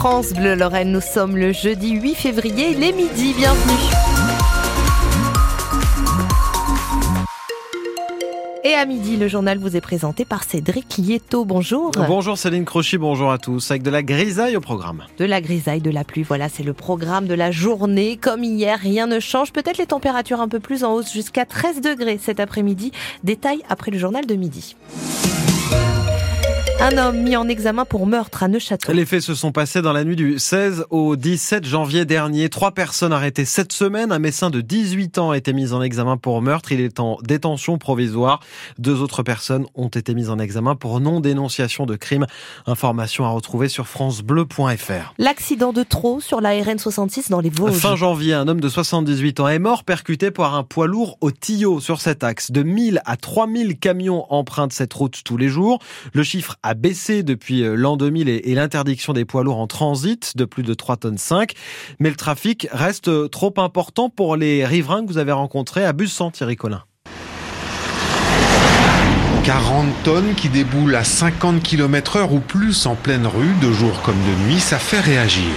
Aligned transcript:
France 0.00 0.32
Bleu 0.32 0.54
Lorraine, 0.54 0.92
nous 0.92 1.00
sommes 1.00 1.36
le 1.36 1.50
jeudi 1.50 1.90
8 1.90 2.14
février, 2.14 2.72
les 2.72 2.92
midi, 2.92 3.34
bienvenue. 3.36 3.74
Et 8.62 8.74
à 8.74 8.86
midi, 8.86 9.16
le 9.16 9.26
journal 9.26 9.58
vous 9.58 9.76
est 9.76 9.80
présenté 9.80 10.24
par 10.24 10.44
Cédric 10.44 10.98
Lieto. 10.98 11.44
Bonjour. 11.44 11.90
Bonjour 12.06 12.38
Céline 12.38 12.64
Crochy, 12.64 12.96
bonjour 12.96 13.32
à 13.32 13.38
tous. 13.38 13.72
Avec 13.72 13.82
de 13.82 13.90
la 13.90 14.04
grisaille 14.04 14.56
au 14.56 14.60
programme. 14.60 15.02
De 15.18 15.24
la 15.24 15.40
grisaille, 15.40 15.80
de 15.80 15.90
la 15.90 16.04
pluie, 16.04 16.22
voilà, 16.22 16.48
c'est 16.48 16.62
le 16.62 16.74
programme 16.74 17.26
de 17.26 17.34
la 17.34 17.50
journée. 17.50 18.16
Comme 18.16 18.44
hier, 18.44 18.78
rien 18.78 19.08
ne 19.08 19.18
change. 19.18 19.52
Peut-être 19.52 19.78
les 19.78 19.86
températures 19.86 20.40
un 20.40 20.46
peu 20.46 20.60
plus 20.60 20.84
en 20.84 20.92
hausse 20.92 21.12
jusqu'à 21.12 21.44
13 21.44 21.80
degrés 21.80 22.20
cet 22.22 22.38
après-midi. 22.38 22.92
Détail 23.24 23.62
après 23.68 23.90
le 23.90 23.98
journal 23.98 24.26
de 24.26 24.36
midi. 24.36 24.76
Un 26.80 26.96
homme 26.96 27.22
mis 27.24 27.34
en 27.34 27.48
examen 27.48 27.84
pour 27.84 28.06
meurtre 28.06 28.44
à 28.44 28.48
Neuchâtel. 28.48 28.94
Les 28.94 29.04
faits 29.04 29.22
se 29.22 29.34
sont 29.34 29.50
passés 29.50 29.82
dans 29.82 29.92
la 29.92 30.04
nuit 30.04 30.14
du 30.14 30.38
16 30.38 30.84
au 30.90 31.16
17 31.16 31.66
janvier 31.66 32.04
dernier. 32.04 32.48
Trois 32.50 32.70
personnes 32.70 33.12
arrêtées 33.12 33.44
cette 33.44 33.72
semaine. 33.72 34.12
Un 34.12 34.20
médecin 34.20 34.48
de 34.48 34.60
18 34.60 35.18
ans 35.18 35.32
a 35.32 35.36
été 35.36 35.52
mis 35.52 35.72
en 35.72 35.82
examen 35.82 36.16
pour 36.16 36.40
meurtre. 36.40 36.70
Il 36.70 36.80
est 36.80 37.00
en 37.00 37.18
détention 37.24 37.78
provisoire. 37.78 38.38
Deux 38.78 39.02
autres 39.02 39.24
personnes 39.24 39.66
ont 39.74 39.88
été 39.88 40.14
mises 40.14 40.30
en 40.30 40.38
examen 40.38 40.76
pour 40.76 41.00
non-dénonciation 41.00 41.84
de 41.84 41.96
crime. 41.96 42.26
Information 42.66 43.24
à 43.24 43.30
retrouver 43.30 43.68
sur 43.68 43.88
francebleu.fr. 43.88 45.14
L'accident 45.18 45.72
de 45.72 45.82
trop 45.82 46.20
sur 46.20 46.40
la 46.40 46.50
RN 46.62 46.78
66 46.78 47.28
dans 47.28 47.40
les 47.40 47.50
Vosges. 47.50 47.72
Fin 47.72 47.96
janvier, 47.96 48.34
un 48.34 48.46
homme 48.46 48.60
de 48.60 48.68
78 48.68 49.40
ans 49.40 49.48
est 49.48 49.58
mort 49.58 49.82
percuté 49.82 50.30
par 50.30 50.54
un 50.54 50.62
poids 50.62 50.86
lourd 50.86 51.18
au 51.22 51.32
Tillot 51.32 51.80
sur 51.80 52.00
cet 52.00 52.22
axe. 52.22 52.52
De 52.52 52.62
1000 52.62 53.02
à 53.04 53.16
3000 53.16 53.80
camions 53.80 54.32
empruntent 54.32 54.72
cette 54.72 54.94
route 54.94 55.22
tous 55.24 55.36
les 55.36 55.48
jours. 55.48 55.80
Le 56.12 56.22
chiffre 56.22 56.56
a 56.62 56.67
baissé 56.74 57.22
depuis 57.22 57.62
euh, 57.62 57.74
l'an 57.74 57.96
2000 57.96 58.28
et, 58.28 58.54
l'interdiction 58.54 59.12
des 59.12 59.24
poids 59.24 59.44
lourds 59.44 59.58
en 59.58 59.66
transit 59.66 60.36
de 60.36 60.44
plus 60.44 60.62
de 60.62 60.74
3 60.74 60.96
tonnes 60.96 61.18
5. 61.18 61.52
Mais 62.00 62.10
le 62.10 62.16
trafic 62.16 62.68
reste 62.72 63.08
euh, 63.08 63.28
trop 63.28 63.54
important 63.58 64.10
pour 64.10 64.36
les 64.36 64.64
riverains 64.64 65.02
que 65.02 65.08
vous 65.08 65.18
avez 65.18 65.32
rencontrés 65.32 65.84
à 65.84 65.92
Bussan, 65.92 66.30
Thierry 66.30 66.56
Collin. 66.56 66.82
40 69.44 69.86
tonnes 70.04 70.34
qui 70.34 70.48
déboulent 70.48 70.94
à 70.94 71.04
50 71.04 71.62
km 71.62 72.16
heure 72.16 72.32
ou 72.32 72.40
plus 72.40 72.84
en 72.86 72.94
pleine 72.96 73.26
rue, 73.26 73.54
de 73.62 73.72
jour 73.72 74.02
comme 74.02 74.16
de 74.16 74.46
nuit, 74.46 74.60
ça 74.60 74.78
fait 74.78 75.00
réagir 75.00 75.48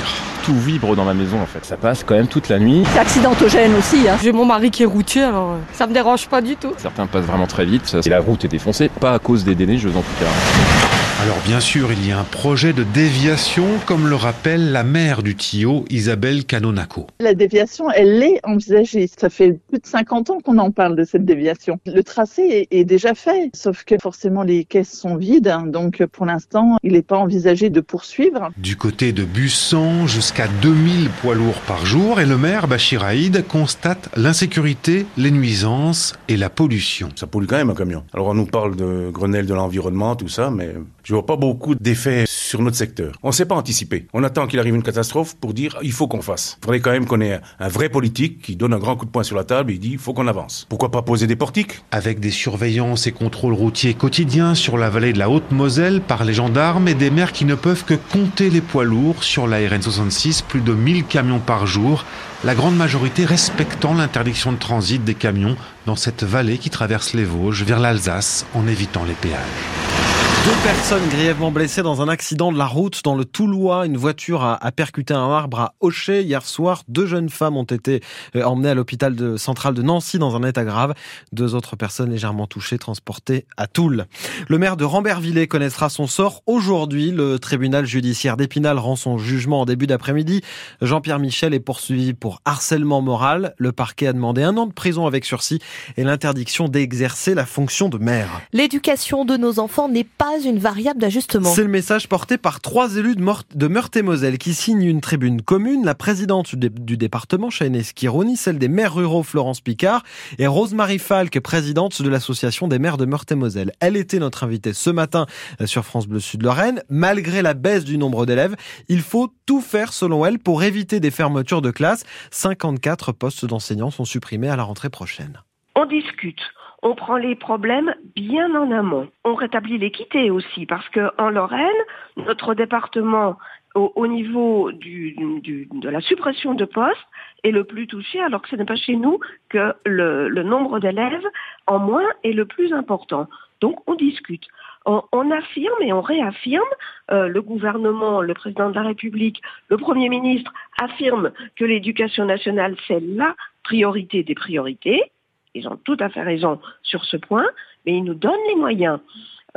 tout 0.44 0.56
vibre 0.56 0.96
dans 0.96 1.06
la 1.06 1.14
maison 1.14 1.42
en 1.42 1.46
fait. 1.46 1.64
Ça 1.66 1.78
passe 1.78 2.04
quand 2.04 2.16
même 2.16 2.28
toute 2.28 2.50
la 2.50 2.60
nuit. 2.60 2.84
C'est 2.94 3.00
accidentogène 3.00 3.76
aussi. 3.76 4.08
Hein. 4.08 4.18
J'ai 4.22 4.32
mon 4.32 4.46
mari 4.46 4.72
qui 4.72 4.84
est 4.84 4.88
routier 4.88 5.24
alors 5.24 5.52
euh, 5.52 5.58
ça 5.74 5.88
me 5.88 5.94
dérange 5.94 6.28
pas 6.28 6.42
du 6.42 6.56
tout. 6.56 6.74
Certains 6.78 7.08
passent 7.08 7.26
vraiment 7.26 7.48
très 7.48 7.66
vite 7.66 7.96
et 8.06 8.10
la 8.10 8.20
route 8.20 8.44
est 8.46 8.50
défoncée, 8.50 8.90
pas 8.90 9.14
à 9.14 9.20
cause 9.20 9.44
des 9.44 9.56
déneiges 9.56 9.86
en 9.86 9.92
tout 9.92 10.20
cas. 10.20 10.91
Alors 11.22 11.38
bien 11.46 11.60
sûr, 11.60 11.92
il 11.92 12.08
y 12.08 12.12
a 12.12 12.20
un 12.20 12.24
projet 12.24 12.74
de 12.74 12.82
déviation, 12.82 13.68
comme 13.86 14.08
le 14.08 14.16
rappelle 14.16 14.72
la 14.72 14.84
maire 14.84 15.22
du 15.22 15.36
Tio, 15.36 15.86
Isabelle 15.92 16.46
Canonaco. 16.46 17.06
La 17.20 17.36
déviation, 17.36 17.92
elle 17.92 18.24
est 18.24 18.40
envisagée. 18.44 19.08
Ça 19.20 19.30
fait 19.30 19.60
plus 19.70 19.78
de 19.78 19.86
50 19.86 20.32
ans 20.32 20.40
qu'on 20.44 20.58
en 20.58 20.72
parle 20.72 20.96
de 20.96 21.04
cette 21.04 21.24
déviation. 21.24 21.80
Le 21.86 22.02
tracé 22.02 22.68
est, 22.72 22.86
déjà 22.86 23.14
fait, 23.14 23.52
sauf 23.54 23.84
que 23.84 24.00
forcément 24.02 24.42
les 24.42 24.66
caisses 24.66 24.98
sont 24.98 25.16
vides, 25.16 25.48
hein. 25.48 25.68
donc 25.68 26.04
pour 26.08 26.26
l'instant, 26.26 26.78
il 26.82 26.94
n'est 26.94 27.04
pas 27.04 27.18
envisagé 27.18 27.70
de 27.70 27.82
poursuivre. 27.82 28.50
Du 28.58 28.76
côté 28.76 29.12
de 29.12 29.24
Bussan, 29.24 30.08
jusqu'à 30.08 30.48
2000 30.64 31.08
poids 31.22 31.36
lourds 31.36 31.62
par 31.68 31.86
jour, 31.86 32.20
et 32.20 32.26
le 32.26 32.40
maire 32.40 32.68
Bachir 32.68 33.04
Haïd 33.04 33.46
constate 33.48 34.10
l'insécurité, 34.18 35.06
les 35.18 35.30
nuisances 35.30 36.16
et 36.30 36.38
la 36.38 36.50
pollution. 36.50 37.10
Ça 37.16 37.28
pollue 37.28 37.46
quand 37.46 37.58
même 37.58 37.70
un 37.70 37.76
camion. 37.76 38.04
Alors 38.12 38.30
on 38.30 38.34
nous 38.34 38.48
parle 38.48 38.76
de 38.76 39.12
Grenelle 39.14 39.46
de 39.46 39.54
l'environnement, 39.54 40.16
tout 40.16 40.28
ça, 40.28 40.50
mais 40.50 40.74
je 41.11 41.11
vois 41.14 41.26
pas 41.26 41.36
beaucoup 41.36 41.76
d'effets 41.76 42.26
sur 42.28 42.62
notre 42.62 42.78
secteur. 42.78 43.14
On 43.24 43.28
ne 43.28 43.34
sait 43.34 43.46
pas 43.46 43.56
anticiper. 43.56 44.08
On 44.14 44.24
attend 44.24 44.48
qu'il 44.48 44.60
arrive 44.60 44.76
une 44.76 44.84
catastrophe 44.84 45.36
pour 45.36 45.54
dire 45.54 45.78
il 45.82 45.92
faut 45.92 46.08
qu'on 46.08 46.22
fasse. 46.22 46.58
Il 46.62 46.66
faudrait 46.66 46.80
quand 46.80 46.92
même 46.92 47.06
qu'on 47.06 47.22
ait 47.22 47.40
un 47.60 47.68
vrai 47.68 47.90
politique 47.90 48.42
qui 48.42 48.56
donne 48.56 48.74
un 48.74 48.80
grand 48.80 48.96
coup 48.96 49.06
de 49.06 49.12
poing 49.12 49.24
sur 49.24 49.36
la 49.36 49.44
table 49.44 49.72
et 49.72 49.78
dit 49.78 49.92
il 49.92 49.98
faut 49.98 50.14
qu'on 50.14 50.28
avance. 50.28 50.66
Pourquoi 50.70 50.92
pas 50.92 51.02
poser 51.02 51.28
des 51.28 51.36
portiques? 51.36 51.82
Avec 51.92 52.20
des 52.20 52.32
surveillances 52.32 53.08
et 53.08 53.12
contrôles 53.12 53.54
routiers 53.54 53.94
quotidiens 53.94 54.56
sur 54.56 54.78
la 54.78 54.90
vallée 54.90 55.14
de 55.14 55.20
la 55.20 55.30
Haute-Moselle 55.30 56.02
par 56.02 56.24
les 56.24 56.34
gendarmes 56.34 56.88
et 56.88 56.94
des 56.94 57.10
maires 57.10 57.32
qui 57.32 57.46
ne 57.46 57.56
peuvent 57.56 57.86
que 57.86 57.94
compter 57.94 58.50
les 58.50 58.62
poids 58.62 58.84
lourds 58.84 59.24
sur 59.24 59.48
la 59.48 59.58
RN 59.58 59.82
66, 59.82 60.42
plus 60.42 60.62
de 60.62 60.74
1000 60.74 61.06
camions 61.06 61.40
par 61.40 61.68
jour, 61.68 62.06
la 62.44 62.56
grande 62.56 62.76
majorité 62.76 63.26
respectant 63.26 63.94
l'interdiction 63.94 64.52
de 64.52 64.58
transit 64.58 65.04
des 65.04 65.16
camions 65.16 65.56
dans 65.86 65.96
cette 65.96 66.24
vallée 66.24 66.58
qui 66.58 66.70
traverse 66.70 67.14
les 67.14 67.24
Vosges 67.24 67.64
vers 67.64 67.80
l'Alsace 67.80 68.46
en 68.54 68.68
évitant 68.68 69.04
les 69.04 69.14
péages. 69.14 70.01
Deux 70.44 70.64
personnes 70.64 71.08
grièvement 71.10 71.52
blessées 71.52 71.84
dans 71.84 72.02
un 72.02 72.08
accident 72.08 72.52
de 72.52 72.58
la 72.58 72.66
route 72.66 73.04
dans 73.04 73.16
le 73.16 73.26
Toulois. 73.26 73.86
Une 73.86 73.96
voiture 73.96 74.44
a, 74.44 74.72
percuté 74.72 75.14
un 75.14 75.30
arbre 75.30 75.60
à 75.60 75.76
Aucher 75.82 76.24
hier 76.24 76.44
soir. 76.44 76.82
Deux 76.88 77.06
jeunes 77.06 77.30
femmes 77.30 77.58
ont 77.58 77.64
été 77.64 78.02
euh, 78.36 78.44
emmenées 78.44 78.70
à 78.70 78.74
l'hôpital 78.74 79.16
de, 79.16 79.38
central 79.38 79.76
de 79.76 79.84
Nancy 79.84 80.18
dans 80.18 80.36
un 80.36 80.42
état 80.42 80.64
grave. 80.64 80.96
Deux 81.32 81.54
autres 81.54 81.76
personnes 81.76 82.10
légèrement 82.10 82.48
touchées 82.48 82.80
transportées 82.80 83.46
à 83.56 83.68
Toul. 83.68 84.08
Le 84.48 84.58
maire 84.58 84.78
de 84.78 84.84
Rambervillers 84.84 85.48
connaîtra 85.48 85.90
son 85.90 86.08
sort 86.08 86.42
aujourd'hui. 86.48 87.12
Le 87.12 87.38
tribunal 87.38 87.86
judiciaire 87.86 88.36
d'Épinal 88.36 88.80
rend 88.80 88.96
son 88.96 89.20
jugement 89.20 89.62
en 89.62 89.66
début 89.66 89.86
d'après-midi. 89.86 90.42
Jean-Pierre 90.82 91.20
Michel 91.20 91.54
est 91.54 91.60
poursuivi 91.60 92.16
pour 92.16 92.42
harcèlement 92.46 93.02
moral. 93.02 93.54
Le 93.60 93.74
parquet 93.74 94.08
a 94.08 94.14
demandé 94.14 94.42
un 94.42 94.58
an 94.58 94.66
de 94.66 94.74
prison 94.74 95.06
avec 95.06 95.24
sursis 95.24 95.60
et 95.98 96.04
l'interdiction 96.04 96.68
d'exercer 96.68 97.36
la 97.36 97.46
fonction 97.46 97.90
de 97.90 98.00
maire. 98.00 98.42
L'éducation 98.54 99.24
de 99.24 99.38
nos 99.38 99.60
enfants 99.60 99.88
n'est 99.88 100.04
pas 100.04 100.31
une 100.40 100.60
variable 100.60 101.00
d'ajustement. 101.00 101.50
C'est 101.50 101.64
le 101.64 101.70
message 101.70 102.08
porté 102.08 102.38
par 102.38 102.62
trois 102.62 102.96
élus 102.96 103.16
de, 103.16 103.68
Meurthe-et-Moselle 103.68 104.38
qui 104.38 104.54
signent 104.54 104.84
une 104.84 105.02
tribune 105.02 105.42
commune. 105.42 105.86
La 105.86 105.96
présidente 105.96 106.56
du, 106.56 106.98
département, 106.98 107.50
Shaine 107.50 107.82
Skironi, 107.82 108.38
celle 108.38 108.58
des 108.58 108.68
maires 108.68 108.96
ruraux, 108.96 109.24
Florence 109.24 109.62
Picard, 109.62 110.04
et 110.40 110.48
Rosemarie 110.48 111.00
Falk, 111.00 111.40
présidente 111.40 112.02
de 112.02 112.10
l'association 112.10 112.68
des 112.68 112.80
maires 112.80 112.98
de 112.98 113.06
Meurthe-et-Moselle. 113.06 113.72
Elle 113.80 113.98
était 113.98 114.20
notre 114.20 114.44
invitée 114.44 114.74
ce 114.74 114.90
matin 114.90 115.26
euh, 115.60 115.66
sur 115.66 115.84
France 115.86 116.08
Bleu 116.08 116.20
Sud-Lorraine. 116.20 116.84
Malgré 116.90 117.42
la 117.42 117.54
baisse 117.54 117.84
du 117.84 117.98
nombre 117.98 118.26
d'élèves, 118.26 118.56
il 118.88 119.02
faut 119.02 119.34
tout 119.46 119.62
faire 119.62 119.94
selon 119.94 120.26
elle 120.26 120.40
pour 120.40 120.64
éviter 120.64 121.00
des 121.00 121.12
fermetures 121.12 121.62
de 121.62 121.72
classes. 121.72 122.04
54 122.32 123.12
postes 123.12 123.46
d'enseignants 123.46 123.92
sont 123.92 124.06
supprimés 124.06 124.50
à 124.50 124.56
la 124.56 124.64
rentrée 124.64 124.90
prochaine. 124.90 125.42
On 125.76 125.86
discute 125.86 126.42
on 126.82 126.96
prend 126.96 127.18
les 127.18 127.36
problèmes 127.36 127.94
bien 128.16 128.56
en 128.56 128.72
amont. 128.72 129.08
On 129.24 129.36
rétablit 129.36 129.78
l'équité 129.78 130.32
aussi, 130.32 130.66
parce 130.66 130.88
qu'en 130.90 131.30
Lorraine, 131.30 131.70
notre 132.18 132.56
département, 132.56 133.38
au, 133.76 134.08
niveau 134.08 134.72
de 134.72 135.90
la 135.90 136.02
suppression 136.02 136.54
de 136.54 136.66
postes, 136.66 137.08
est 137.44 137.52
le 137.52 137.64
plus 137.64 137.88
touché, 137.88 138.20
alors 138.20 138.42
que 138.42 138.50
ce 138.50 138.56
n'est 138.56 138.66
pas 138.66 138.76
chez 138.76 138.96
nous 138.96 139.20
que 139.50 139.74
le, 139.86 140.44
nombre 140.44 140.80
d'élèves 140.80 141.26
en 141.68 141.80
moins 141.80 142.08
est 142.24 142.34
le 142.34 142.46
plus 142.46 142.74
important. 142.74 143.28
Donc 143.62 143.80
on 143.88 143.96
discute. 143.96 144.46
On, 144.86 145.30
affirme 145.30 145.82
et 145.82 145.94
on 145.94 146.02
réaffirme, 146.02 146.64
euh, 147.12 147.28
le 147.28 147.42
gouvernement, 147.44 148.22
le 148.22 148.34
président 148.34 148.72
de 148.72 148.76
la 148.76 148.82
République, 148.82 149.40
le 149.70 149.78
Premier 149.78 150.10
ministre 150.10 150.52
affirment 150.82 151.32
que 151.56 151.64
l'éducation 151.64 152.26
nationale, 152.26 152.76
c'est 152.88 153.00
la 153.00 153.36
priorité 153.64 154.24
des 154.24 154.34
priorités 154.34 155.12
ils 155.54 155.68
ont 155.68 155.78
tout 155.84 155.98
à 156.00 156.10
fait 156.10 156.24
raison 156.24 156.60
sur 156.84 157.04
ce 157.06 157.18
point, 157.18 157.48
mais 157.86 157.98
ils 157.98 158.04
nous 158.04 158.14
donnent 158.14 158.48
les 158.48 158.56
moyens. 158.56 159.00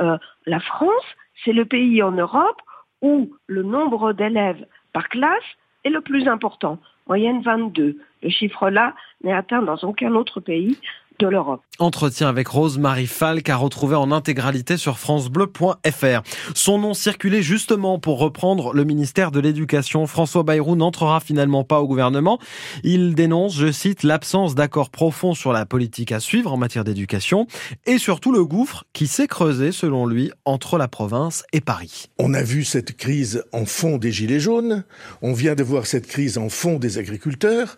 Euh, 0.01 0.17
la 0.45 0.59
France, 0.59 1.05
c'est 1.43 1.53
le 1.53 1.65
pays 1.65 2.01
en 2.01 2.11
Europe 2.11 2.61
où 3.01 3.33
le 3.47 3.63
nombre 3.63 4.13
d'élèves 4.13 4.65
par 4.93 5.09
classe 5.09 5.43
est 5.83 5.89
le 5.89 6.01
plus 6.01 6.27
important, 6.27 6.79
moyenne 7.07 7.41
22. 7.41 7.97
Le 8.23 8.29
chiffre-là 8.29 8.95
n'est 9.23 9.33
atteint 9.33 9.61
dans 9.61 9.77
aucun 9.83 10.13
autre 10.15 10.39
pays 10.39 10.77
de 11.19 11.27
l'Europe. 11.27 11.61
Entretien 11.79 12.27
avec 12.27 12.47
Rose-Marie 12.47 13.07
Falk 13.07 13.49
à 13.49 13.57
retrouver 13.57 13.95
en 13.95 14.11
intégralité 14.11 14.77
sur 14.77 14.97
francebleu.fr. 14.97 16.21
Son 16.53 16.79
nom 16.79 16.93
circulait 16.93 17.41
justement 17.41 17.99
pour 17.99 18.19
reprendre 18.19 18.73
le 18.73 18.83
ministère 18.83 19.31
de 19.31 19.39
l'Éducation. 19.39 20.07
François 20.07 20.43
Bayrou 20.43 20.75
n'entrera 20.75 21.19
finalement 21.19 21.63
pas 21.63 21.81
au 21.81 21.87
gouvernement. 21.87 22.39
Il 22.83 23.15
dénonce, 23.15 23.55
je 23.55 23.71
cite, 23.71 24.03
l'absence 24.03 24.55
d'accord 24.55 24.89
profond 24.89 25.33
sur 25.33 25.51
la 25.51 25.65
politique 25.65 26.11
à 26.11 26.19
suivre 26.19 26.53
en 26.53 26.57
matière 26.57 26.83
d'éducation 26.83 27.47
et 27.85 27.97
surtout 27.97 28.31
le 28.31 28.45
gouffre 28.45 28.85
qui 28.93 29.07
s'est 29.07 29.27
creusé, 29.27 29.71
selon 29.71 30.05
lui, 30.05 30.31
entre 30.45 30.77
la 30.77 30.87
province 30.87 31.43
et 31.53 31.61
Paris. 31.61 32.09
On 32.19 32.33
a 32.33 32.41
vu 32.41 32.63
cette 32.63 32.95
crise 32.95 33.43
en 33.51 33.65
fond 33.65 33.97
des 33.97 34.11
Gilets 34.11 34.39
jaunes. 34.39 34.83
On 35.21 35.33
vient 35.33 35.55
de 35.55 35.63
voir 35.63 35.85
cette 35.85 36.07
crise 36.07 36.37
en 36.37 36.49
fond 36.49 36.77
des 36.77 36.97
agriculteurs. 36.97 37.77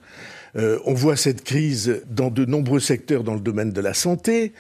Euh, 0.56 0.80
on 0.86 0.94
voit 0.94 1.16
cette 1.16 1.44
crise 1.44 2.04
dans 2.10 2.30
de 2.30 2.46
nombreux 2.46 2.80
secteurs 2.80 3.24
dans 3.24 3.34
le 3.34 3.40
domaine 3.40 3.72
de 3.72 3.82
la 3.82 3.94
santé. 3.94 4.54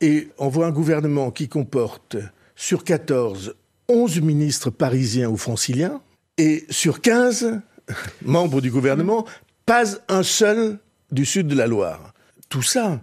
Et 0.00 0.28
on 0.38 0.48
voit 0.48 0.66
un 0.66 0.72
gouvernement 0.72 1.30
qui 1.30 1.48
comporte 1.48 2.16
sur 2.54 2.84
14, 2.84 3.54
11 3.88 4.20
ministres 4.20 4.70
parisiens 4.70 5.28
ou 5.28 5.36
franciliens. 5.36 6.00
Et 6.38 6.64
sur 6.70 7.00
15 7.00 7.60
membres 8.22 8.60
du 8.60 8.70
gouvernement, 8.70 9.26
pas 9.64 9.84
un 10.08 10.22
seul 10.22 10.78
du 11.10 11.24
sud 11.24 11.46
de 11.48 11.54
la 11.54 11.66
Loire. 11.66 12.12
Tout 12.48 12.62
ça 12.62 13.00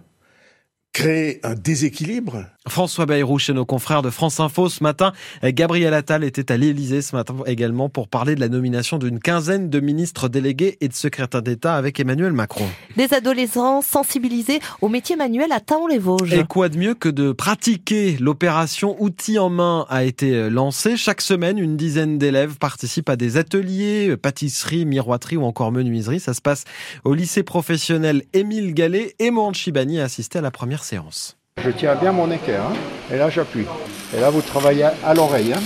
crée 0.94 1.40
un 1.42 1.54
déséquilibre 1.54 2.46
François 2.66 3.04
Bayrou 3.04 3.38
chez 3.38 3.52
nos 3.52 3.66
confrères 3.66 4.00
de 4.00 4.08
France 4.08 4.40
Info 4.40 4.70
ce 4.70 4.82
matin. 4.82 5.12
Gabriel 5.42 5.92
Attal 5.92 6.24
était 6.24 6.50
à 6.50 6.56
l'Élysée 6.56 7.02
ce 7.02 7.14
matin 7.14 7.34
également 7.44 7.90
pour 7.90 8.08
parler 8.08 8.34
de 8.34 8.40
la 8.40 8.48
nomination 8.48 8.96
d'une 8.96 9.20
quinzaine 9.20 9.68
de 9.68 9.80
ministres 9.80 10.30
délégués 10.30 10.78
et 10.80 10.88
de 10.88 10.94
secrétaires 10.94 11.42
d'État 11.42 11.74
avec 11.74 12.00
Emmanuel 12.00 12.32
Macron. 12.32 12.66
Des 12.96 13.12
adolescents 13.12 13.82
sensibilisés 13.82 14.60
au 14.80 14.88
métier 14.88 15.14
manuel 15.14 15.52
à 15.52 15.60
Taon-les-Vosges. 15.60 16.32
Et 16.32 16.44
quoi 16.44 16.70
de 16.70 16.78
mieux 16.78 16.94
que 16.94 17.10
de 17.10 17.32
pratiquer 17.32 18.16
L'opération 18.18 18.96
Outils 18.98 19.38
en 19.38 19.50
main 19.50 19.84
a 19.90 20.04
été 20.04 20.48
lancée. 20.48 20.96
Chaque 20.96 21.20
semaine, 21.20 21.58
une 21.58 21.76
dizaine 21.76 22.16
d'élèves 22.16 22.56
participent 22.56 23.10
à 23.10 23.16
des 23.16 23.36
ateliers, 23.36 24.16
pâtisserie, 24.16 24.86
miroiterie 24.86 25.36
ou 25.36 25.44
encore 25.44 25.70
menuiserie. 25.70 26.20
Ça 26.20 26.32
se 26.32 26.40
passe 26.40 26.64
au 27.04 27.12
lycée 27.12 27.42
professionnel 27.42 28.22
Émile 28.32 28.72
Gallet 28.72 29.14
et 29.18 29.30
Mohan 29.30 29.52
Chibani 29.52 30.00
a 30.00 30.04
assisté 30.04 30.38
à 30.38 30.42
la 30.42 30.50
première 30.50 30.83
séance. 30.84 31.36
Je 31.62 31.70
tiens 31.70 31.94
bien 31.94 32.12
mon 32.12 32.30
équerre, 32.30 32.62
hein. 32.62 32.74
et 33.12 33.16
là 33.16 33.30
j'appuie. 33.30 33.66
Et 34.14 34.20
là 34.20 34.30
vous 34.30 34.42
travaillez 34.42 34.84
à 34.84 35.14
l'oreille. 35.14 35.52
Hein. 35.52 35.62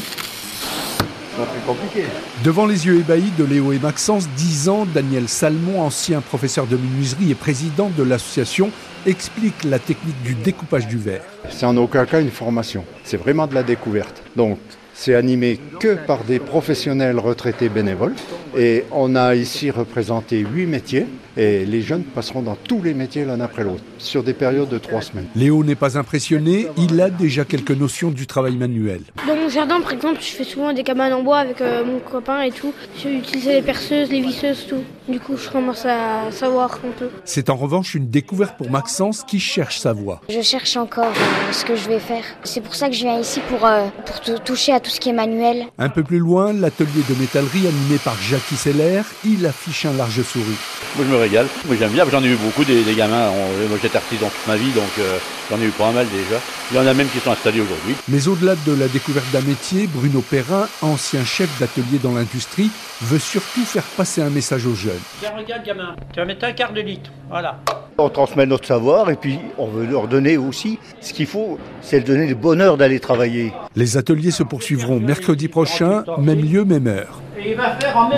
C'est 1.38 1.66
compliqué. 1.66 2.04
Devant 2.42 2.66
les 2.66 2.86
yeux 2.86 2.98
ébahis 2.98 3.30
de 3.38 3.44
Léo 3.44 3.72
et 3.72 3.78
Maxence, 3.78 4.28
10 4.36 4.68
ans, 4.68 4.86
Daniel 4.92 5.28
Salmon, 5.28 5.80
ancien 5.80 6.20
professeur 6.20 6.66
de 6.66 6.76
menuiserie 6.76 7.30
et 7.30 7.36
président 7.36 7.90
de 7.96 8.02
l'association, 8.02 8.72
explique 9.06 9.62
la 9.62 9.78
technique 9.78 10.20
du 10.22 10.34
découpage 10.34 10.88
du 10.88 10.98
verre. 10.98 11.22
C'est 11.48 11.64
en 11.64 11.76
aucun 11.76 12.06
cas 12.06 12.20
une 12.20 12.32
formation, 12.32 12.84
c'est 13.04 13.16
vraiment 13.16 13.46
de 13.46 13.54
la 13.54 13.62
découverte. 13.62 14.22
Donc 14.34 14.58
c'est 14.98 15.14
animé 15.14 15.60
que 15.78 15.94
par 15.94 16.24
des 16.24 16.40
professionnels 16.40 17.20
retraités 17.20 17.68
bénévoles. 17.68 18.16
Et 18.56 18.84
on 18.90 19.14
a 19.14 19.36
ici 19.36 19.70
représenté 19.70 20.38
huit 20.38 20.66
métiers. 20.66 21.06
Et 21.36 21.64
les 21.64 21.82
jeunes 21.82 22.02
passeront 22.02 22.42
dans 22.42 22.56
tous 22.56 22.82
les 22.82 22.94
métiers 22.94 23.24
l'un 23.24 23.38
après 23.38 23.62
l'autre, 23.62 23.84
sur 23.98 24.24
des 24.24 24.32
périodes 24.32 24.68
de 24.68 24.78
trois 24.78 25.02
semaines. 25.02 25.26
Léo 25.36 25.62
n'est 25.62 25.76
pas 25.76 25.96
impressionné, 25.96 26.66
il 26.76 27.00
a 27.00 27.10
déjà 27.10 27.44
quelques 27.44 27.70
notions 27.70 28.10
du 28.10 28.26
travail 28.26 28.56
manuel. 28.56 29.02
Dans 29.24 29.36
mon 29.36 29.48
jardin, 29.48 29.80
par 29.80 29.92
exemple, 29.92 30.18
je 30.20 30.30
fais 30.30 30.42
souvent 30.42 30.72
des 30.72 30.82
cabanes 30.82 31.12
en 31.12 31.22
bois 31.22 31.38
avec 31.38 31.60
euh, 31.60 31.84
mon 31.84 32.00
copain 32.00 32.42
et 32.42 32.50
tout. 32.50 32.74
J'ai 33.00 33.18
utilisé 33.18 33.52
les 33.52 33.62
perceuses, 33.62 34.10
les 34.10 34.20
visseuses, 34.20 34.66
tout. 34.68 34.82
Du 35.08 35.20
coup, 35.20 35.36
je 35.36 35.48
commence 35.48 35.86
à 35.86 36.32
savoir 36.32 36.80
un 36.84 36.90
peu. 36.98 37.08
C'est 37.24 37.50
en 37.50 37.56
revanche 37.56 37.94
une 37.94 38.10
découverte 38.10 38.56
pour 38.58 38.68
Maxence 38.68 39.22
qui 39.22 39.38
cherche 39.38 39.78
sa 39.78 39.92
voie. 39.92 40.20
Je 40.28 40.42
cherche 40.42 40.76
encore 40.76 41.04
euh, 41.06 41.52
ce 41.52 41.64
que 41.64 41.76
je 41.76 41.88
vais 41.88 42.00
faire. 42.00 42.24
C'est 42.42 42.62
pour 42.62 42.74
ça 42.74 42.88
que 42.88 42.94
je 42.94 43.02
viens 43.02 43.20
ici 43.20 43.38
pour, 43.48 43.64
euh, 43.64 43.86
pour 44.04 44.20
toucher 44.42 44.72
à 44.72 44.80
tout 44.80 44.87
ce 44.90 45.00
qui 45.00 45.10
est 45.10 45.12
manuel. 45.12 45.66
Un 45.78 45.88
peu 45.88 46.02
plus 46.02 46.18
loin, 46.18 46.52
l'atelier 46.52 47.02
de 47.08 47.14
métallerie 47.14 47.66
animé 47.66 47.98
par 48.02 48.16
Jackie 48.20 48.56
Seller, 48.56 49.02
il 49.24 49.46
affiche 49.46 49.86
un 49.86 49.92
large 49.92 50.22
souris. 50.22 50.58
Moi, 50.96 51.04
je 51.06 51.12
me 51.12 51.16
régale. 51.16 51.46
Moi, 51.66 51.76
j'aime 51.78 51.92
bien. 51.92 52.04
J'en 52.10 52.22
ai 52.22 52.28
eu 52.28 52.36
beaucoup 52.36 52.64
des, 52.64 52.82
gamins. 52.94 53.30
moi, 53.68 53.78
j'étais 53.80 53.96
artisan 53.96 54.28
toute 54.28 54.46
ma 54.46 54.56
vie, 54.56 54.70
donc 54.72 54.90
euh, 54.98 55.18
j'en 55.50 55.60
ai 55.60 55.64
eu 55.64 55.70
pas 55.70 55.90
mal 55.92 56.06
déjà. 56.08 56.40
Il 56.70 56.76
y 56.76 56.80
en 56.80 56.86
a 56.86 56.94
même 56.94 57.08
qui 57.08 57.18
sont 57.18 57.30
installés 57.30 57.60
aujourd'hui. 57.60 57.94
Mais 58.08 58.28
au-delà 58.28 58.54
de 58.66 58.74
la 58.74 58.88
découverte 58.88 59.30
d'un 59.32 59.42
métier, 59.42 59.86
Bruno 59.86 60.20
Perrin, 60.20 60.68
ancien 60.82 61.24
chef 61.24 61.48
d'atelier 61.58 61.98
dans 62.02 62.12
l'industrie, 62.12 62.70
veut 63.02 63.18
surtout 63.18 63.64
faire 63.64 63.84
passer 63.96 64.22
un 64.22 64.30
message 64.30 64.66
aux 64.66 64.74
jeunes. 64.74 65.00
Tiens, 65.20 65.32
regarde, 65.36 65.64
gamin. 65.64 65.96
Tu 66.12 66.20
vas 66.20 66.26
mettre 66.26 66.44
un 66.44 66.52
quart 66.52 66.72
de 66.72 66.80
litre. 66.80 67.10
Voilà. 67.28 67.60
On 68.00 68.10
transmet 68.10 68.46
notre 68.46 68.64
savoir 68.64 69.10
et 69.10 69.16
puis 69.16 69.40
on 69.58 69.66
veut 69.66 69.84
leur 69.84 70.06
donner 70.06 70.36
aussi 70.36 70.78
ce 71.00 71.12
qu'il 71.12 71.26
faut, 71.26 71.58
c'est 71.80 71.98
donner 72.00 72.28
le 72.28 72.36
bonheur 72.36 72.76
d'aller 72.76 73.00
travailler. 73.00 73.52
Les 73.74 73.96
ateliers 73.96 74.30
se 74.30 74.44
poursuivront 74.44 75.00
mercredi 75.00 75.48
prochain, 75.48 76.04
même 76.16 76.40
lieu, 76.40 76.64
même 76.64 76.86
heure. 76.86 77.20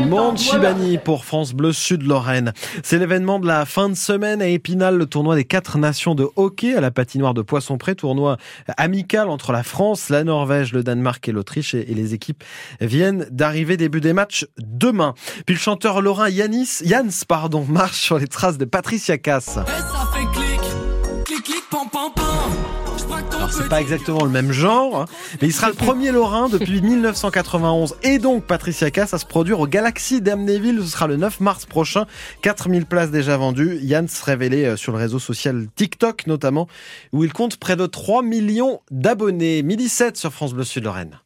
Monde 0.08 0.38
Chibani 0.38 0.98
pour 0.98 1.24
France 1.24 1.52
Bleu 1.52 1.72
Sud-Lorraine. 1.72 2.52
C'est 2.82 2.98
l'événement 2.98 3.38
de 3.38 3.46
la 3.46 3.66
fin 3.66 3.88
de 3.88 3.94
semaine 3.94 4.40
à 4.40 4.46
Épinal, 4.46 4.96
le 4.96 5.06
tournoi 5.06 5.34
des 5.36 5.44
quatre 5.44 5.78
nations 5.78 6.14
de 6.14 6.26
hockey 6.36 6.74
à 6.74 6.80
la 6.80 6.90
patinoire 6.90 7.34
de 7.34 7.42
Poisson-Pré, 7.42 7.94
tournoi 7.94 8.38
amical 8.76 9.28
entre 9.28 9.52
la 9.52 9.62
France, 9.62 10.08
la 10.08 10.24
Norvège, 10.24 10.72
le 10.72 10.82
Danemark 10.82 11.28
et 11.28 11.32
l'Autriche 11.32 11.74
et 11.74 11.84
les 11.84 12.14
équipes 12.14 12.42
viennent 12.80 13.26
d'arriver 13.30 13.76
début 13.76 14.00
des 14.00 14.12
matchs 14.12 14.46
demain. 14.58 15.14
Puis 15.46 15.54
le 15.54 15.60
chanteur 15.60 16.00
lorrain 16.00 16.28
Yanis, 16.28 16.80
Jans 16.84 17.24
pardon, 17.28 17.64
marche 17.68 18.00
sur 18.00 18.18
les 18.18 18.28
traces 18.28 18.58
de 18.58 18.64
Patricia 18.64 19.18
Cass. 19.18 19.58
Alors 23.50 23.62
c'est 23.62 23.68
pas 23.68 23.80
exactement 23.80 24.22
le 24.22 24.30
même 24.30 24.52
genre, 24.52 25.00
hein, 25.00 25.04
mais 25.42 25.48
il 25.48 25.52
sera 25.52 25.68
le 25.70 25.74
premier 25.74 26.12
Lorrain 26.12 26.48
depuis 26.48 26.80
1991 26.82 27.96
et 28.04 28.20
donc 28.20 28.44
Patricia 28.44 28.92
Cass 28.92 29.12
à 29.12 29.18
se 29.18 29.26
produire 29.26 29.58
au 29.58 29.66
Galaxy 29.66 30.20
d'Amnéville. 30.20 30.78
Ce 30.84 30.90
sera 30.90 31.08
le 31.08 31.16
9 31.16 31.40
mars 31.40 31.66
prochain. 31.66 32.06
4000 32.42 32.86
places 32.86 33.10
déjà 33.10 33.36
vendues. 33.36 33.80
Yann 33.82 34.06
se 34.06 34.24
révélait 34.24 34.66
euh, 34.66 34.76
sur 34.76 34.92
le 34.92 34.98
réseau 34.98 35.18
social 35.18 35.66
TikTok 35.74 36.28
notamment, 36.28 36.68
où 37.12 37.24
il 37.24 37.32
compte 37.32 37.56
près 37.56 37.74
de 37.74 37.86
3 37.86 38.22
millions 38.22 38.82
d'abonnés. 38.92 39.64
Midi 39.64 39.88
7 39.88 40.16
sur 40.16 40.32
France 40.32 40.54
Bleu 40.54 40.62
Sud 40.62 40.84
Lorraine. 40.84 41.18